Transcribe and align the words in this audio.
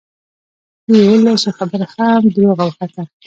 د 0.87 0.89
یوولسو 1.05 1.49
خبره 1.57 1.87
هم 1.93 2.21
دروغه 2.35 2.63
وخته. 2.65 3.03